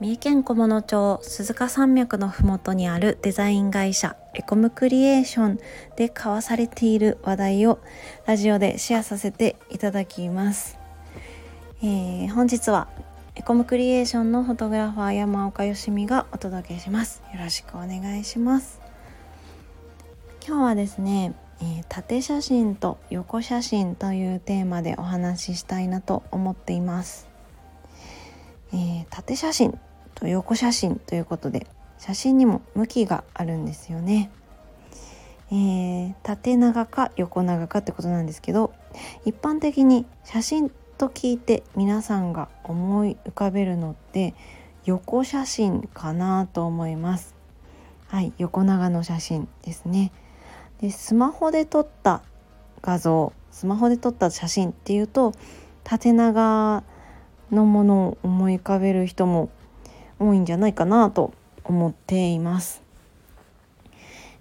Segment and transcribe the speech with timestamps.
[0.00, 5.60] 三重県菰野町鈴鹿山脈のふもとにあるデザイン会社エコムクリエーション
[5.96, 7.80] で交わされている話題を
[8.24, 10.78] ラジオでシェアさせていただきます、
[11.82, 12.88] えー、本日は
[13.34, 17.22] エコムクリエーションのフォトグラファー山岡よしみがお届けします。
[17.32, 18.80] よろしくお願いします。
[20.46, 27.28] 今日はですね、えー、縦写真と横写真というテーマでお話ししたいなと思っています。
[28.72, 29.78] えー、縦写真
[30.20, 31.66] と横写真ということで
[31.98, 34.30] 写真にも向きがあるんですよね。
[35.52, 38.72] えー、縦長か横長かってことなんですけど
[39.24, 44.34] 一般的に写真と聞いて皆さんが思い浮かべるのって
[44.84, 47.34] 横写真かなと思います。
[48.06, 50.12] はい、横長の写真ですね。
[50.80, 52.22] でスマホで撮った
[52.82, 55.32] 画像スマホで撮った写真っていうと
[55.84, 56.82] 縦長
[57.50, 59.50] のものを思い浮かべる人も
[60.20, 61.32] 多いんじゃないかなと
[61.64, 62.82] 思っています。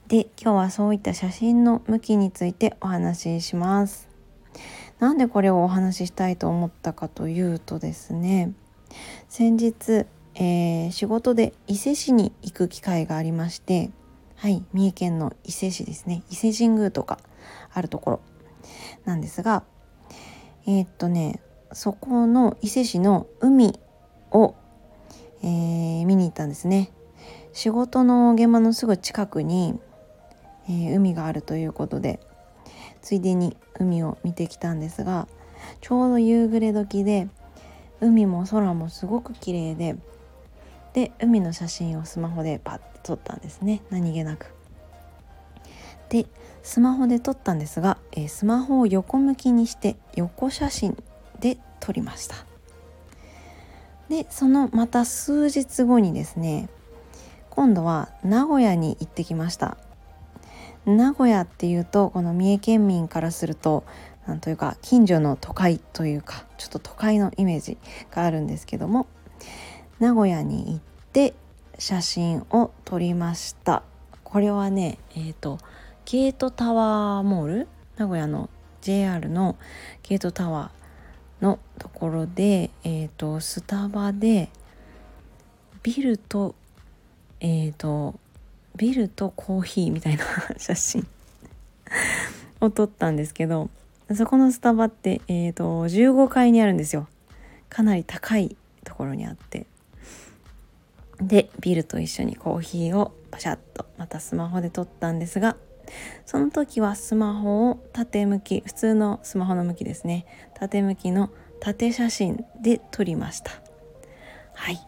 [0.08, 4.10] で今日はそういった写真の向きについてお話しします。
[5.00, 8.52] なんでこれをお話ししたいと思ったかというとですね
[9.30, 13.92] 先日、えー、仕事で伊勢市に行く機会がありまして
[14.36, 17.18] はい三重県の伊勢市ですね伊勢神宮とか
[17.74, 18.22] あるところ
[19.06, 19.64] なんですが
[20.68, 21.42] えー、っとね
[21.72, 23.80] そこの伊勢市の海
[24.32, 24.56] を
[25.42, 26.92] えー、見に行ったんですね
[27.54, 29.80] 仕事の現場のすぐ近くに、
[30.68, 32.20] えー、海があるということで
[33.02, 35.28] ついでに海を見てきたんですが
[35.82, 37.28] ちょうど夕暮れ時で
[38.02, 39.96] 海も空もすごく綺麗で
[40.94, 44.54] で海の写真をスマホでパッと撮ったんですね何気なく。
[46.10, 46.26] で
[46.64, 50.98] スマホで撮ったんですが、えー、スマホを横向きにして横写真
[51.40, 52.49] で撮りました。
[54.10, 56.70] でそのまた数日後にですね
[57.50, 59.78] 今度は名古屋に行ってきました。
[60.86, 63.84] 名古屋っていうとこの三重県民からすると
[64.26, 67.78] なんというか近所の都会というかちょっと都会のイメージ
[68.12, 69.08] があるんですけども
[70.00, 70.80] 名古屋に行っ
[71.12, 71.34] て
[71.78, 73.84] 写真を撮りました。
[74.24, 75.60] これはねえっ、ー、と
[76.06, 77.68] ゲートタワーモール？
[77.98, 78.50] 名古屋の
[78.82, 79.58] JR の
[80.04, 80.79] ゲートタワー
[81.42, 84.50] のところで、えーと、スタバで
[85.84, 86.56] ビルと,、
[87.40, 88.20] えーと、
[88.76, 90.26] ビルとコーヒーみたいな
[90.58, 91.08] 写真
[92.60, 93.70] を撮ったんですけど
[94.16, 97.08] そこのスタバって、えーと、と15階にあるんですよ。
[97.70, 99.68] かなり高いところにあって。
[101.22, 105.58] でビルと一緒にコーヒーをパシャッとまたスマホで撮ったんですが
[106.26, 110.26] その時はスマホを縦向き普通のスマホの向きですね。
[110.54, 111.30] 縦向きの
[111.60, 113.52] 縦写真で撮りました。
[114.54, 114.80] はい。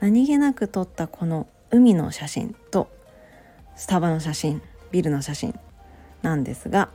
[0.00, 2.90] 何気なく撮ったこの海の写真と
[3.76, 5.58] スタバの写真ビルの写真
[6.22, 6.90] なんですが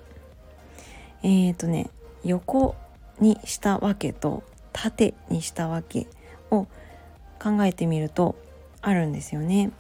[1.24, 1.89] えっ、ー、とね
[2.24, 2.75] 横
[3.19, 4.44] にしたわけと
[4.74, 6.07] 縦にしたわけ
[6.51, 6.68] を
[7.41, 8.35] 考えてみると
[8.81, 9.72] あるんですよね。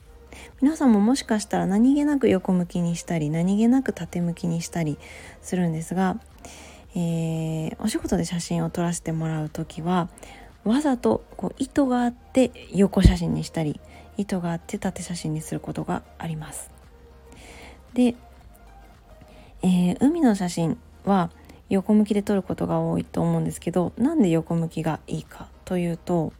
[0.61, 4.97] 皆さんももしかしたら何気なく横向きにしたり何気なく縦向きにしたり
[5.41, 6.19] するんですが、
[6.95, 10.09] えー、お仕事で写真を撮らせてもらう時は
[10.63, 13.79] わざとこう意図があって横写真にしたり
[14.17, 16.71] 意図があって縦写真にすることがあります。
[17.93, 18.15] で、
[19.61, 21.31] えー、海の写真は
[21.69, 26.33] 横向きで撮ることが多いと思うんですけどなんで横向きがいいかというと、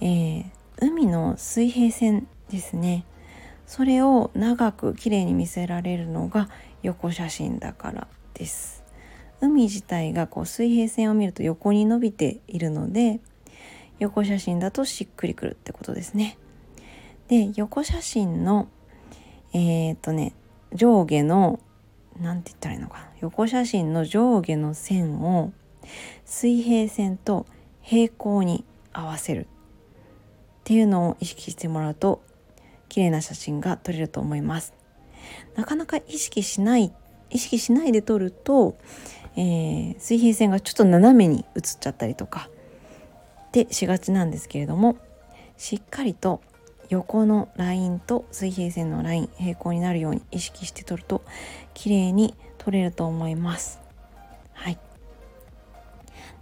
[0.00, 0.44] えー、
[0.80, 3.04] 海の水平線ですね。
[3.66, 6.48] それを長く綺麗に見せられるのが
[6.82, 8.82] 横写真だからです。
[9.40, 13.20] 海自体がこう水平線を見ると横に伸びているので
[13.98, 16.36] 横写真だとしっくりくるってことですね。
[17.28, 18.68] で横写真の
[19.52, 20.34] えー、っとね
[20.74, 21.60] 上下の
[22.20, 23.08] 何て言ったらいいのかな。
[23.20, 25.52] 横写真の上下の線を
[26.24, 27.46] 水平線と
[27.82, 29.46] 平行に合わせるっ
[30.64, 32.22] ていうのを意識してもらうと
[32.90, 34.74] 綺麗な写真が撮れると思います。
[35.56, 36.92] なかなか意識しない
[37.30, 38.76] 意識しないで撮ると、
[39.36, 42.50] えー、水平線がちょっと斜めに写っちゃったりとか。
[43.48, 44.96] ってしがちなんですけれども
[45.56, 46.40] しっかりと
[46.88, 51.22] 横のラインと水平線のライン平行になるように意識して撮ると
[51.74, 53.80] 綺麗に撮れると思います。
[54.52, 54.78] はい。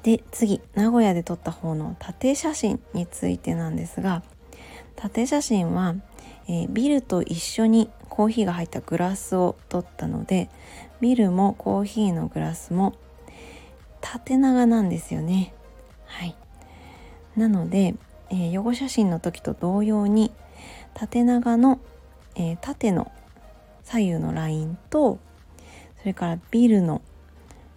[0.02, 4.22] で次名古屋で撮った方の縦写真についてなんですが
[4.96, 5.96] 縦写真は
[6.48, 10.48] えー、ビルと一緒にコーヒーが入ったグラスを取ったので
[11.00, 12.94] ビルもコーヒーのグラスも
[14.00, 15.52] 縦長なんですよね。
[16.06, 16.36] はい、
[17.36, 17.94] なので
[18.30, 20.32] えー、予後写真の時と同様に
[20.94, 21.80] 縦長の、
[22.34, 23.10] えー、縦の
[23.84, 25.18] 左右のラインと
[26.00, 27.00] それからビルの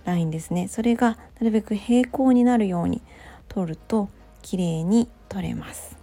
[0.03, 0.67] ラインですね。
[0.67, 3.01] それがなるべく平行になるように
[3.47, 4.09] 取ると
[4.41, 6.00] 綺麗に取れます。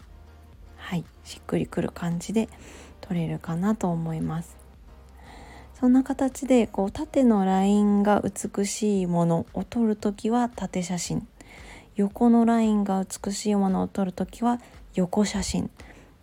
[0.88, 2.48] はいしっくりくる感じで
[3.02, 4.56] 取れるかなと思います。
[5.78, 11.28] そんな形でこう縦のラインが美しいものを撮るときは縦写真。
[11.94, 14.62] 横のラインが美しいものを撮るときは
[14.94, 15.66] 横写真。
[15.66, 15.68] っ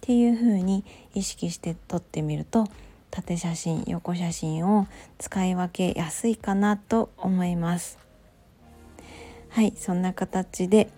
[0.01, 0.83] ていう風に
[1.13, 2.65] 意識して撮ってみると
[3.11, 4.87] 縦写真横写真を
[5.19, 7.99] 使い分けやすいかなと思います。
[9.49, 10.89] はいそんな形で、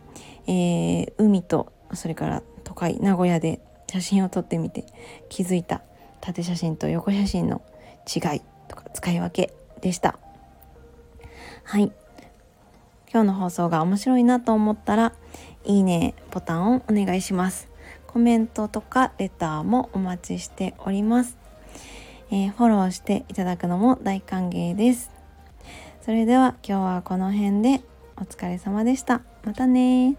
[0.48, 2.44] えー、海とそれから
[2.78, 4.86] 都会名古屋で写真を撮ってみて
[5.30, 5.82] 気づいた
[6.22, 7.64] 縦写真と横写真の
[8.06, 9.52] 違いとか使い分け
[9.82, 10.20] でした。
[11.64, 11.92] はい。
[13.12, 15.14] 今日の放送が面白いなと思ったら
[15.64, 17.68] いいねボタンをお願いします。
[18.06, 21.36] コメントとかレターもお待ちしております。
[22.30, 25.10] えー、フォローしていただくのも大歓迎です。
[26.02, 27.82] それでは今日はこの辺で
[28.18, 29.22] お疲れ様でした。
[29.44, 30.18] またね